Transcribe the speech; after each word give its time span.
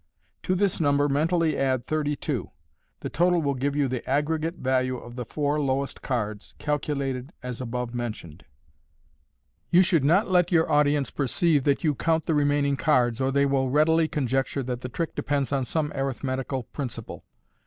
To 0.41 0.55
this 0.55 0.81
number 0.81 1.07
mentally 1.07 1.55
add 1.55 1.85
thirty 1.85 2.15
two. 2.15 2.49
The 3.01 3.09
total 3.11 3.39
will 3.39 3.53
give 3.53 3.75
you 3.75 3.87
the 3.87 4.03
aggregate 4.09 4.55
value 4.55 4.99
ol 4.99 5.11
the 5.11 5.25
four 5.25 5.61
lowest 5.61 6.01
cards, 6.01 6.55
calculated 6.57 7.33
as 7.43 7.61
above 7.61 7.93
mentioned* 7.93 8.37
MODERN 8.43 8.47
MAGIC. 8.47 9.67
You 9.69 9.81
should 9.83 10.03
not 10.03 10.27
let 10.27 10.51
your 10.51 10.71
audience 10.71 11.11
perceive 11.11 11.65
that 11.65 11.83
you 11.83 11.93
count 11.93 12.25
the 12.25 12.33
remaining 12.33 12.77
cards, 12.77 13.21
or 13.21 13.31
they 13.31 13.45
will 13.45 13.69
readily 13.69 14.07
conjecture 14.07 14.63
that 14.63 14.81
the 14.81 14.89
trick 14.89 15.13
depends 15.13 15.51
on 15.51 15.65
some 15.65 15.91
arithmetical 15.93 16.63
principle. 16.63 17.23